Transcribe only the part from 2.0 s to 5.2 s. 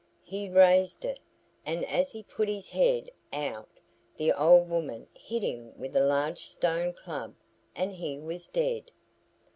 he put his head out the old woman